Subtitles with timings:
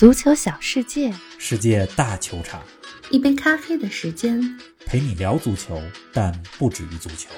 [0.00, 2.62] 足球小世界，世界大球场，
[3.10, 4.40] 一杯咖啡的时间，
[4.86, 5.78] 陪你聊足球，
[6.10, 7.28] 但不止于足球。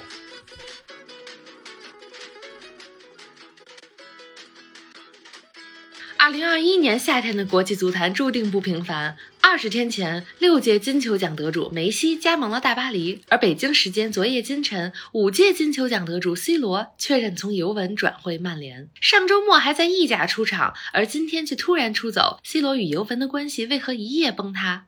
[6.25, 9.17] 二零二一年夏天的国际足坛注定不平凡。
[9.41, 18.89] 二十天前，六届金球奖得主梅西加盟了大巴黎，而北京时间昨夜今晨，五届金球奖得主 C 罗确认从尤文转会曼联。
[19.01, 22.39] 上周末还在意甲出场，而今天却突然出走。
[22.45, 24.87] C 罗与尤文的关系为何一夜崩塌？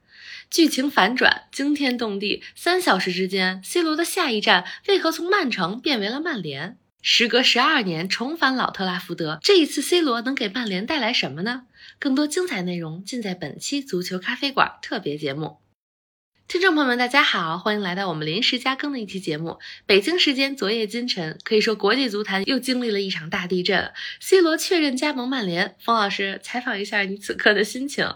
[0.49, 2.45] 剧情反转，惊天动地。
[2.55, 6.77] 三小时之间，C 罗的下一站为何从曼城变为了曼联？
[7.07, 11.67] 时隔十二年重返老特拉福德，这一次 C 罗能给曼联带来什么呢？
[11.99, 15.59] 更多精彩内容尽在本期足球咖啡馆特别节目。
[16.49, 19.59] 听众朋友们，大家好，欢迎来到我们临时加更的一期节目。
[19.85, 25.77] 北京时间昨夜今晨，可以说国际足坛又经历了一场大地震，C 罗确认加盟曼联。
[25.85, 28.15] 冯老师，采访一下你此刻的心情。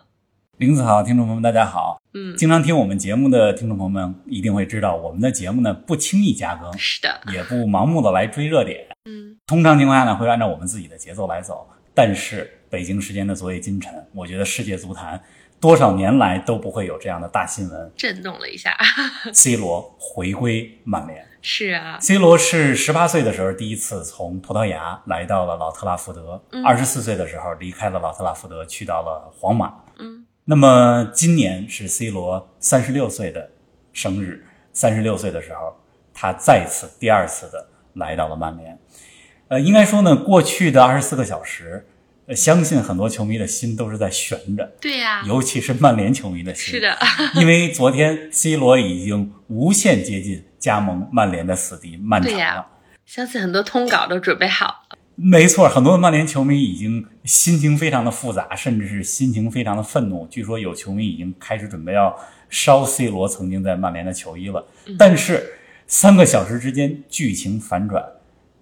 [0.58, 2.02] 林子好，听众朋友们，大家好。
[2.14, 8.84] 嗯，经常听我们节目的听众朋友们一定会知道，我们的节目呢不轻易加更，是的，也不盲目的来追热点。
[9.04, 11.64] 嗯，通常情况下呢，会按照我们自己的节奏来走。
[11.94, 15.22] 但是北京时间的昨夜今晨，我觉得世界足坛
[15.60, 18.76] 多少年来都不会有这样的大新闻，震动了一下。
[19.32, 21.24] C 罗回归曼联。
[21.40, 29.72] 是啊，C 罗是十八岁的时候第一次从葡萄牙来到了老特拉福德，二十四岁的时候离开了老特拉福德，去到了皇马。
[30.00, 30.17] 嗯，
[30.50, 33.50] 那么今年是 C 罗三十六岁的
[33.92, 35.76] 生日，三十六岁的时候，
[36.14, 38.78] 他再次第二次的来到了曼联。
[39.48, 41.86] 呃，应该说呢，过去的二十四个小时，
[42.24, 46.72] 呃，相信很多球迷的心都是在悬着，对呀、尤其是曼联球迷的心。
[46.72, 46.96] 是的，
[47.34, 52.66] 因为昨天 C 罗已经无限接近加盟曼联的死敌曼城了。
[53.04, 54.87] 相信很多通稿都准备好了。
[55.20, 60.24] 没错，很多的曼联球迷已经心情非常的复杂，甚至是心情非常的愤怒。
[60.30, 62.16] 据说有球迷已经开始准备要
[62.48, 64.64] 烧 C 罗曾经在曼联的球衣了。
[64.96, 65.54] 但是
[65.88, 68.00] 三个小时之间，剧情反转，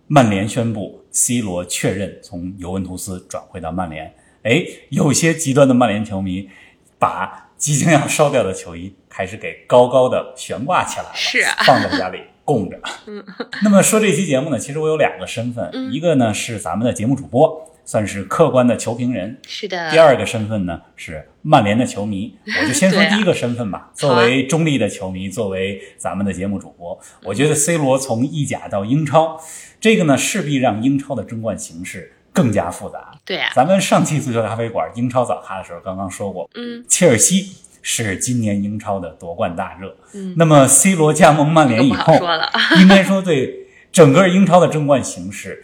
[0.07, 4.15] 曼联宣布 C 罗确认从尤文图斯转会到曼联。
[4.43, 6.49] 哎，有些极端的曼联球迷
[6.99, 12.81] 把即将要烧掉的球衣开始给高高的悬挂起来了，是啊放在家里供着。
[13.63, 22.35] 那么说这期节目呢，其实我有两个身份，嗯一个呢是咱们的节目主播，算是客观的球评人；是的，第二个身份呢是曼联的球迷。
[22.63, 23.91] 我就先说第一个身份吧。
[23.95, 29.39] 作为中立的球迷，作为咱们的节目主播，我觉得 C 罗从意甲到英超，
[29.81, 33.13] 这个呢势必让英超的争冠形势更加复杂。
[33.25, 37.57] 对呀、咱们上期足球咖啡馆英超早咖的时候刚刚说过，嗯，切尔西
[37.89, 39.97] 是今年英超的夺冠大热。
[40.13, 42.15] 嗯那么 C 罗加盟曼联以后
[42.83, 45.63] 应该说对整个英超的争冠形势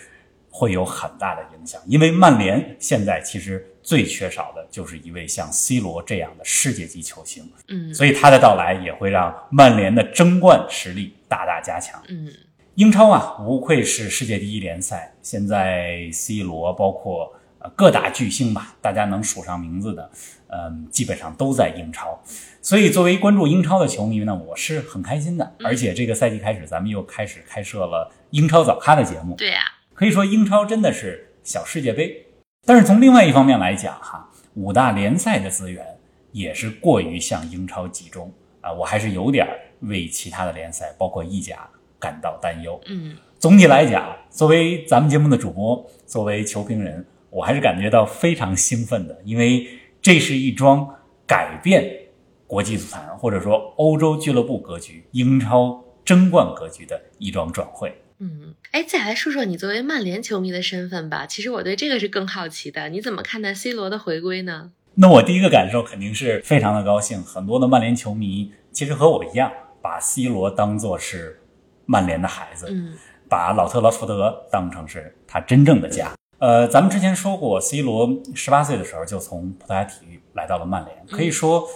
[0.49, 12.01] 会有很大的影响，因为曼联现在其实最缺少的就是一位像 C 罗这样的世界级球星，嗯所以他的到来也会让曼联的争冠实力大大加强。
[12.09, 12.29] 嗯，
[12.77, 15.13] 英超啊，无愧是世界第一联赛。
[15.23, 17.33] 现在 C 罗包括
[17.63, 20.11] 呃各大巨星吧，大家能数上名字的，
[20.49, 22.21] 嗯，基本上都在英超。
[22.61, 25.53] 所以作为关注英超的球迷呢，我是很开心的。
[25.65, 29.35] 而且这个赛季开始，咱们又开始开设了英超早咖的节目。
[29.37, 29.61] 对呀、
[29.95, 32.27] 可以说英超真的是小世界杯。
[32.65, 35.85] 但是从另外一方面来讲，哈，五大联赛的资源
[36.31, 41.69] 也是过于向英超集中啊，我还是有点儿为其他的联赛，包括意甲
[41.99, 42.81] 感到担忧。
[42.87, 49.67] 嗯，总体来讲，作为咱们节目的主播，作为球评人，我还是感觉到非常兴奋的，因为
[50.03, 52.09] 这是一桩改变
[52.47, 58.03] 国际足坛或者说欧洲俱乐部格局、英超争冠格局的一桩转会。
[58.19, 61.27] 嗯，哎，再来说说你作为曼联球迷的身份吧。
[61.27, 64.73] 其实我对这个是更好奇的，你怎么看待 C 罗的回归呢？
[64.97, 67.23] 那我第一个感受肯定是非常的高兴。
[67.23, 69.51] 很多的曼联球迷其实和我一样，
[69.81, 71.41] 把 C 罗当作是
[71.87, 72.93] 曼联的孩子，嗯
[73.29, 76.13] 把老特拉福德当成是他真正的家。
[76.43, 81.69] 呃，咱们之前说过，C 罗十八岁的时候就从葡萄牙体育来到了曼联，可以说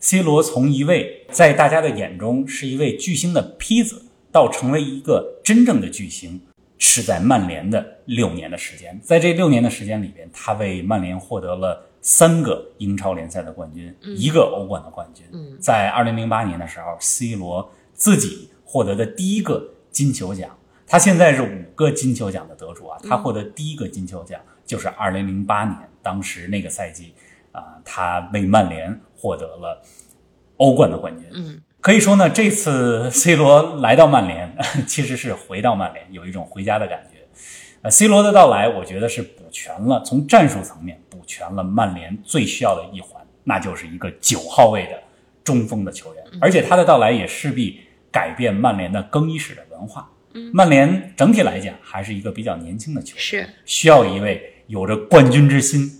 [0.00, 6.40] ，C 罗从一位在大家的眼中是一位巨星的坯子，到成为一个真正的巨星，
[6.78, 8.98] 是在曼联的六年的时间。
[9.04, 15.24] 在这六年的时间里边，他为曼联获得了三个英超联赛的冠军，一个欧冠的冠军。
[15.32, 19.62] 嗯在二零零八年的时候，C 罗自己获得的第一个
[19.92, 20.50] 金球奖。
[20.86, 27.14] 他现在是五个金球奖的得主啊，他获得第一个金球奖就是二零零八年，当时那个赛季
[27.52, 29.82] 啊、他为曼联获得了
[30.56, 31.26] 欧冠的冠军。
[31.34, 34.56] 嗯可以说呢，这次 C 罗来到曼联，
[34.86, 37.18] 其实是回到曼联，有一种回家的感觉。
[37.82, 45.02] 呃，C 罗的到来，我觉得是补全了从战术层面补全了曼联最需要的一环，那就是一个九号位的
[45.42, 46.24] 中锋的球员。
[46.40, 47.80] 而且他的到来也势必
[48.12, 50.08] 改变曼联的更衣室的文化。
[50.52, 55.90] 曼联整体来讲还是一个比较年轻的球队，是需要一位有着冠军之心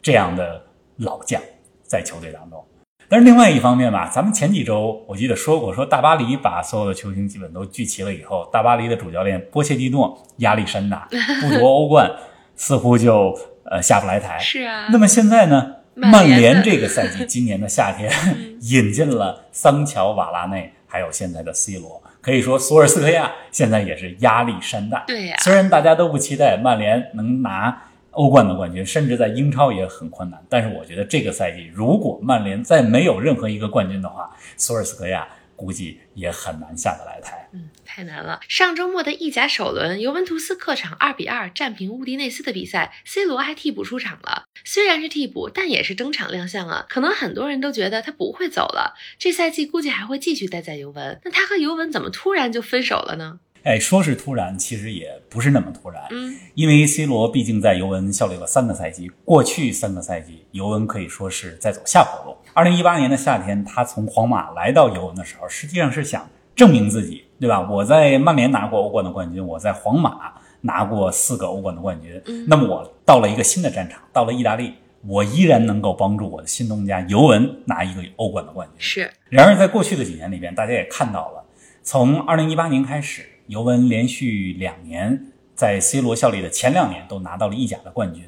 [0.00, 0.64] 这样的
[0.96, 1.40] 老将
[1.82, 2.64] 在球队当中。
[3.08, 11.08] 但是另外一方面吧，咱们前几周我记得说过，说大巴黎把所有的球星基本都聚齐了以后，大巴黎的主教练波切蒂诺压力山大，
[11.40, 12.10] 不夺欧冠
[12.56, 14.38] 似乎就呃下不来台。
[14.40, 18.10] 是啊，那么现在呢， 曼联这个赛季今年的夏天
[18.62, 25.04] 引进了桑乔、瓦拉内，还有现在的 C 罗，可以说索尔斯克亚现在也是压力山大。
[25.06, 35.24] 对呀虽然大家都不期待曼联能拿欧冠的冠军，甚至在英超也很困难，但是我觉得这个赛季如果曼联再没有任何一个冠军的话，索尔斯克亚
[35.54, 37.46] 估计也很难下得来台。
[37.52, 38.40] 嗯，太难了。
[38.46, 44.44] 上周末的意甲首轮，尤文图斯客场二比二战平乌迪内斯的比赛，C 罗还替补出场了。
[44.66, 46.84] 虽然是替补，但也是登场亮相啊。
[46.90, 51.18] 可能很多人都觉得他不会走了，这赛季估计还会继续待在尤文。
[51.24, 53.40] 那他和尤文怎么突然就分手了呢？
[53.62, 56.02] 哎，说是突然，其实也不是那么突然。
[56.10, 62.36] 嗯，因为 C 罗毕竟在尤文效力了三个赛季，过去三个赛季尤文可以说是在走下坡路。
[62.52, 67.68] 二零一八年的夏天，他从皇马来到尤文的时候，实际上是想证明自己，对吧？
[67.70, 72.20] 我在曼联拿过欧冠的冠军，我在皇马拿过四个欧冠的冠军。
[72.26, 74.74] 嗯那么我到了一个新的战场，到了意大利，
[75.06, 78.76] 我依然能够帮助我的新东家尤文拿一个欧冠的冠军。
[78.78, 81.44] 是，然而，在过去的几年里边，大家也看到了，
[81.82, 88.24] 从二零一八年开始，尤文连续两年在 C 罗效力的前两年都拿到了意甲的冠军。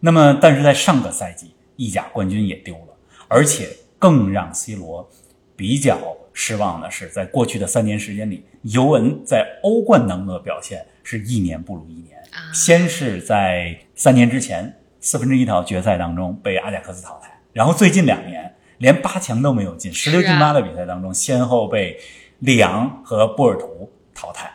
[0.00, 2.96] 那么，但是在上个赛季，意甲冠军也丢了，
[3.28, 3.68] 而且
[3.98, 5.08] 更让 C 罗
[5.56, 5.98] 比较
[6.42, 12.16] 失望的是，在过去的三年时间里，尤文在欧冠当中的表现是一年不如一年。
[12.32, 21.98] 啊先是在三年之前四分之一淘决赛当中被阿贾克斯淘汰，然后最近两年连八强都没有进，十六进八的比赛当中，先后被
[22.38, 24.50] 里昂和波尔图淘汰。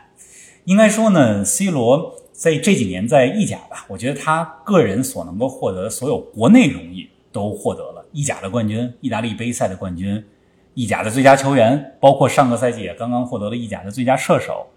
[0.63, 10.25] 应该说呢，C 罗在这几年在意甲吧，我觉得他个人所能够获得的所有国内荣誉都获得了，意甲的冠军、意大利杯赛的冠军、
[10.75, 14.67] 意甲的最佳球员，包括上个赛季也刚刚获得了意甲的最佳射手，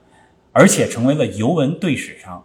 [0.53, 2.43] 而且成为了尤文队史上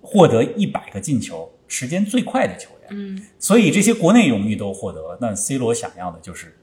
[0.00, 2.88] 获得一百个进球时间最快的球员。
[2.90, 6.54] 嗯，所以这些国内荣誉都获得了，那 C 罗想要的就是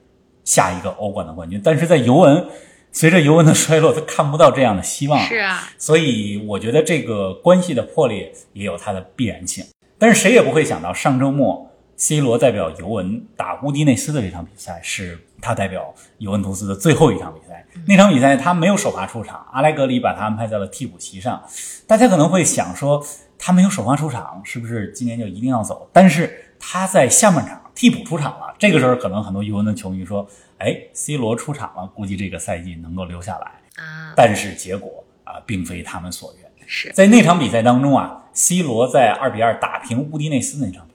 [0.43, 1.59] 下一个欧冠的冠军。
[1.63, 2.45] 但是在尤文，
[2.91, 5.19] 随着尤文的衰落，他看不到这样的希望。
[5.25, 9.65] 是啊，所以我觉得这个关系的破裂也有它的必然性。
[9.97, 11.70] 但是谁也不会想到，上周末
[12.01, 17.63] C 罗代表尤文打乌迪内斯的这场比赛，是他代表尤文图斯的最后一场比赛。
[17.85, 21.39] 那场比赛他没有首发出场，阿莱格里把他安排在了替补席上。
[21.85, 23.05] 大家可能会想说，
[23.37, 25.87] 他没有首发出场，是不是今年就一定要走？
[25.93, 30.27] 但是他在下半场替补出场了，这个时候可能很多尤文的球迷说
[30.57, 36.51] ：“哎，C 罗出场了，估计这个赛季能够留下来。”啊，但是结果啊，并非他们所愿。
[36.65, 40.87] 是，在那场比赛当中啊，C 罗在二比二打平乌迪内斯那场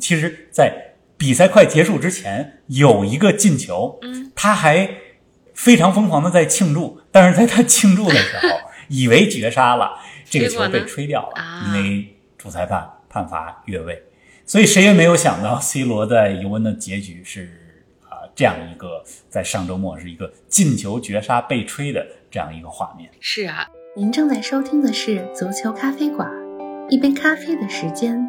[0.00, 4.88] 其实，在比赛快结束之前有一个进球，嗯，他还
[5.54, 8.48] 非常疯狂的在庆祝，但是在他庆祝的时候，
[8.88, 9.92] 以为绝杀了，
[10.28, 11.62] 这个球被吹掉了，啊。
[11.66, 14.02] 因为主裁判判罚越位，
[14.44, 17.60] 所以谁也没有想到 C 罗在尤文的结局是
[18.08, 23.08] 啊、这样一个在上周末是一个进球绝杀被吹的这样一个画面。
[23.20, 26.28] 是啊，您正在收听的是足球咖啡馆，
[26.88, 28.28] 一杯咖啡的时间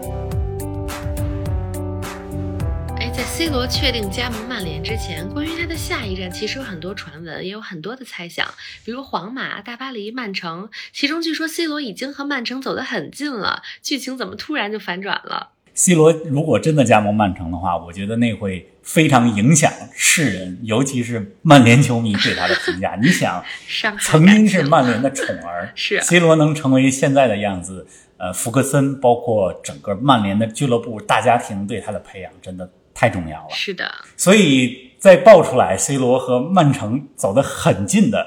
[3.41, 8.47] C 罗确定加盟曼联之前，关于他的下一站其实有很多传闻，也有很多的猜想，
[8.85, 10.69] 比如皇马、大巴黎、曼城。
[10.93, 22.95] 其中据说 C 罗已经和曼城走得很近了，剧情怎么突然就反转了？C 罗如果真的加盟曼城的话，我觉得那会非常影响世人，尤其是曼联球迷对他的评价。
[23.01, 23.43] 你想，
[23.99, 33.49] 曾经是曼联的宠儿， 是啊 C 罗能成为现在的样子，呃，福克森包括整个曼联的俱乐部大家庭对他的培养真的太重要了。
[33.51, 38.25] 是的，所以在爆出来 C 罗和曼城走得很近的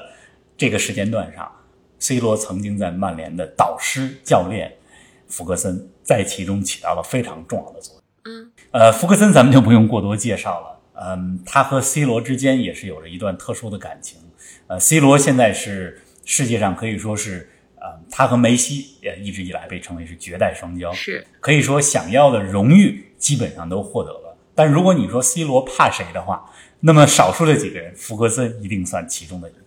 [0.57, 1.51] 这个时间段上
[1.99, 4.73] ，C 罗曾经在曼联的导师教练
[5.27, 8.03] 福格森在其中起到了非常重要的作用。
[8.25, 10.79] 嗯，呃，福格森咱们就不用过多介绍了。
[10.93, 14.19] 嗯，他和 C 罗之间也是有着一段特殊的感情。
[14.67, 24.24] 呃，C 罗现在是世界上可以说是呃啊、他和梅西也一直以来被称为是绝代双骄，是可以说想要的荣誉基本上都获得了。
[24.55, 29.59] 但如果你说 C 罗怕谁的话，那么少数的几个人，福格森一定算其中的一个。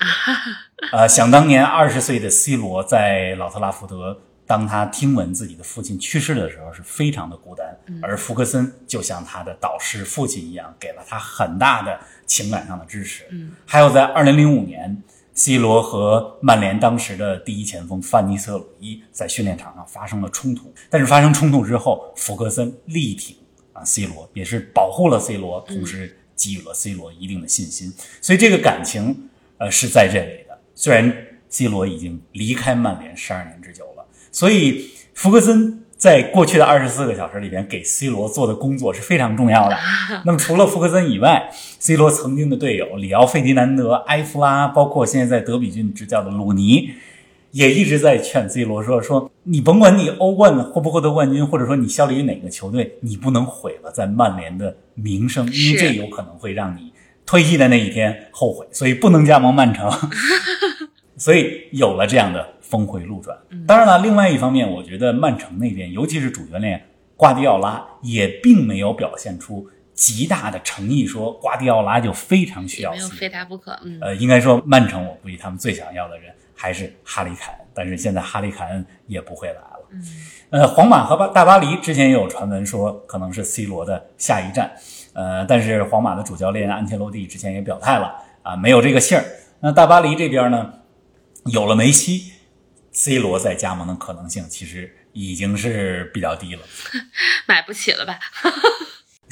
[0.93, 7.67] 呃， 想当年二十岁的 C 罗在老特拉福德，当他听闻自己的父亲去世的时候，是非常的孤单。
[8.01, 13.25] 而福格森就像他的导师父亲一样，给了他很大的情感上的支持。
[13.31, 15.03] 嗯，还有在二零零五年
[15.35, 23.37] ，C 罗和曼联当时的第一前锋范尼斯特鲁伊在训练场上发生了冲突，但是发生冲突之后，福格森力挺
[23.79, 30.59] 啊 C 罗，也是保护了 C 罗，同时给予了 C 罗一定的信心，所以这个感情呃是在这里的。
[30.75, 31.13] 虽然
[31.49, 39.77] C 罗已经离开曼联十二年之久了，所以福格森在过去的二十四个小时里边给 C 罗做的工作是非常重要的。
[40.25, 46.93] 那么除了福格森以外，C 罗曾经的队友里奥费迪南德、埃弗拉，包括现在在德比郡执教的鲁尼，
[47.59, 56.93] 也一直在劝 C 罗说：“说你甭管你欧冠获不获得冠军，或者说你效力于哪个球队，你不能毁了在曼联的名声，因为这有可能会让你
[57.27, 59.91] 退役的那一天后悔，所以不能加盟曼城。
[61.19, 63.37] ”所以有了这样的峰回路转。
[63.67, 66.81] 当然了，另外一方面，我觉得曼城那边，尤其是主教练
[67.17, 73.77] 瓜迪奥拉，也并没有表现出极大的诚意，说瓜迪奥拉就非常需要没有非他不可。
[73.85, 79.89] 嗯，呃，应该说曼城，我估计他们最想要的人还是哈里凯恩，但是现在哈里凯恩也不会来了。
[79.93, 80.05] 嗯，
[80.51, 84.73] 呃，皇马和巴大巴黎之前也有传闻说可能是 C 罗的下一站，
[85.13, 88.13] 呃，但是皇马的主教练安切洛蒂之前也表态了
[88.43, 89.25] 啊，没有这个信儿。
[89.61, 90.75] 那大巴黎这边呢，
[91.47, 92.33] 有了梅西
[92.91, 96.63] ，C 罗再加盟的可能性其实已经是比较低了。
[97.47, 98.19] 买不起了吧？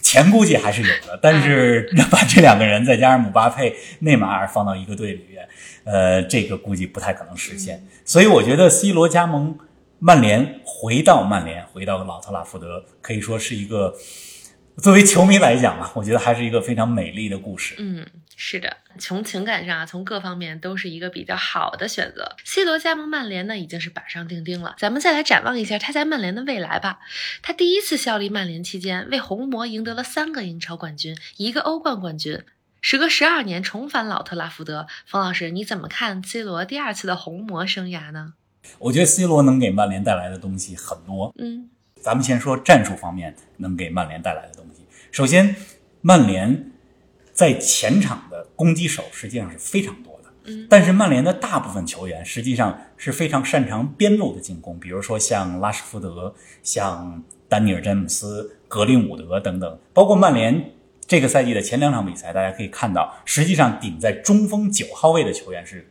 [0.03, 5.49] 钱估计还是有的，但是 把这两个人再加上姆巴佩、内马尔放到一个队里面，
[5.87, 7.87] 呃，这个估计不太可能实现。
[8.05, 9.57] 所以我觉得 C 罗加盟
[10.01, 13.95] 曼联，回到曼联，回到老特拉福德，可以说是一个
[14.79, 17.77] 作为球迷来讲啊，我觉得还是一个非常美丽的故事。
[17.79, 18.05] 嗯，
[18.37, 22.35] 是的，从情感上啊，从各方面都是一个比较好的选择。
[22.45, 24.75] C 罗加盟曼联呢，已经是板上钉钉了。
[24.79, 26.99] 咱们再来展望一下他在曼联的未来吧。
[27.43, 32.43] 他第一次效力曼联期间，为红魔赢得了三个英超冠军，一个欧冠冠军。
[32.89, 38.35] 时隔十二年重返老特拉福德，冯老师你怎么看 C 罗第二次的红魔生涯呢？
[38.79, 41.35] 我觉得 C 罗能给曼联带来的东西很多。
[41.37, 41.69] 嗯
[42.01, 44.85] 咱们先说战术方面能给曼联带来的东西。
[45.11, 45.57] 首先，
[46.01, 46.71] 曼联
[47.33, 60.71] 在前场的攻击手实际上是非常多的，嗯但是曼联的大部分球员实际上是非常擅长边路的进攻，比如说像拉什福德、像丹尼尔·詹姆斯、格林伍德等等，包括曼联。
[61.07, 65.89] 这个赛季的前两场比赛，大家可以看到，实际上顶在中锋九号位的球员是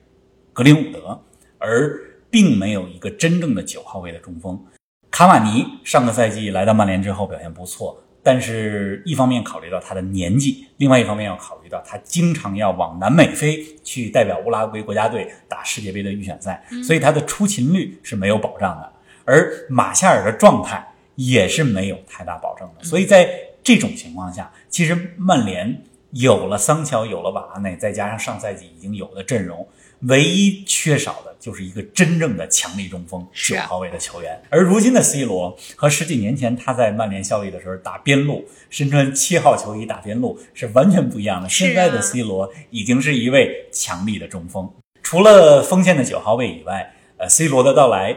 [0.51, 1.23] 格林伍德，
[1.57, 4.61] 而并没有一个真正的九号位的中锋。
[5.09, 18.91] 卡瓦尼上个赛季来到曼联之后表现不错，但是一方面考虑到他的年纪，另外一方面要考虑到他经常要往南美飞去代表乌拉圭国家队打世界杯的预选赛，所以他的出勤率是没有保障的。
[19.23, 23.29] 而马夏尔的状态也是没有太大保证的，所以在
[23.65, 25.81] 这种情况下，其实曼联
[26.11, 29.67] 有了桑乔，有了瓦拉内，再加上上赛季已经有的阵容，
[30.01, 34.39] 唯一缺少的就是一个真正的强力中锋，九号位的球员。
[34.51, 41.49] 而如今的 C 罗和十几年前他在曼联效力的时候打边路，身穿七号球衣打边路是完全不一样的。
[41.49, 48.15] 现在的 C 罗已经是一位强力的中锋，除了锋线的九号位以外，呃，C 罗的到来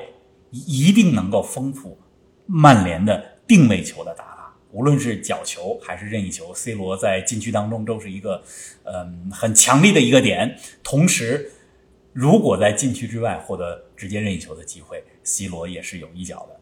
[0.50, 1.98] 一定能够丰富
[2.44, 4.37] 曼联的定位球的打法。
[4.70, 8.42] 无论是角球还是任意球，C 罗在禁区当中都是一个，
[8.84, 10.58] 嗯，很强力的一个点。
[10.82, 11.52] 同时，
[12.12, 16.60] 如果在禁区之外获得直接任意球的机会，C 罗也是有一脚的。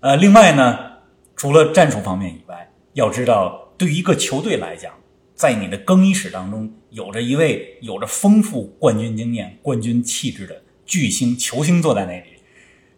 [0.00, 0.98] 呃，另外呢，
[1.36, 4.92] 除了战术方面以外，要知道，对于一个球队来讲，
[5.34, 12.38] 在你的更衣室当中，有着一位有着丰富冠军经验、冠军气质的巨星球星坐在那里，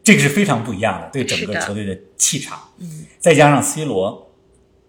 [0.02, 2.72] 这个是非常不一样的，对整个球队的气场。
[2.78, 4.23] 嗯，再加上 C 罗，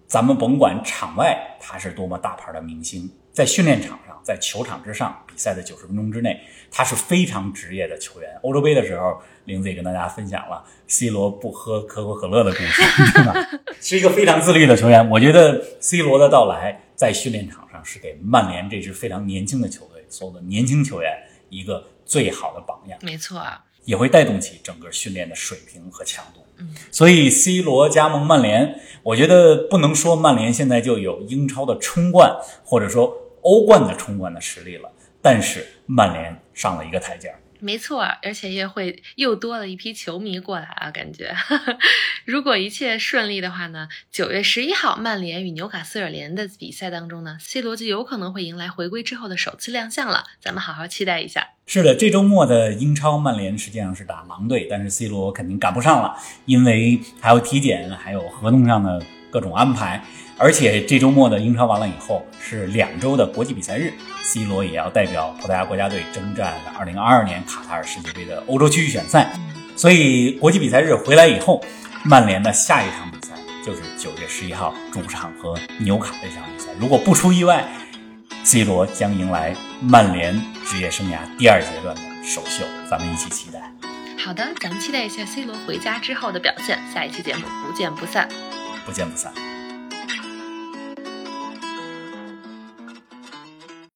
[0.07, 6.39] 咱们甭管场外他是多么大牌的明星，在训练场上，在球场之上，比赛的九十分钟之内，
[6.71, 8.29] 他是非常职业的球员。
[8.43, 12.81] 欧洲杯的时候，玲子也跟大家分享了 C 罗不喝可口可乐的故事，
[13.13, 13.33] 对吧？
[13.81, 15.09] 是一个非常自律的球员。
[15.09, 21.11] 我觉得 C 罗的到来在训练场上是给曼联这支非常年轻的球队所有的年轻球员
[21.49, 22.97] 一个最好的榜样。
[23.01, 23.63] 没错啊。
[23.85, 26.43] 也会带动起整个训练的水平和强度。
[26.57, 37.31] 嗯，所以 C 罗加盟曼联，我觉得不能说曼联现在就有英超的冲冠或者说欧冠的冲冠的实力了，但是曼联上了一个台阶。
[37.59, 40.91] 没错，而且也会又多了一批球迷过来啊！
[40.91, 41.33] 感觉，
[42.25, 50.25] 如果一切顺利的话呢，九月十一号曼联与纽卡斯尔联的比赛当中呢，C 罗就有可能会迎来回归之后的首次亮相了。
[50.39, 51.49] 咱们好好期待一下。
[51.67, 60.03] 是的，这周末的英超曼联实际上是打狼队，但是 C 罗肯定赶不上了，因为还有体检，还有合同上的各种安排。
[60.37, 69.31] 而且这周末的英超完了以后是两周的国际比赛日，C 罗也要代表葡萄牙国家队征战2022年卡塔尔世界杯的欧洲区预选赛。
[69.77, 71.63] 所以国际比赛日回来以后，
[72.03, 73.33] 曼联的下一场比赛
[73.65, 76.69] 就是九月十一号主场和纽卡这场比赛。
[76.79, 77.65] 如果不出意外
[78.43, 83.59] ，C 罗将迎来曼联职业生涯第二阶段的首秀，咱们一起期待。
[84.17, 86.79] 好的，咱们期待一下 C 罗回家之后的表现。
[86.93, 88.27] 下一期节目不见不散，
[88.85, 89.54] 不见不散。